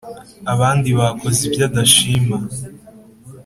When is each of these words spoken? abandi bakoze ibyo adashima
abandi 0.53 0.89
bakoze 0.99 1.39
ibyo 1.47 1.61
adashima 1.69 2.37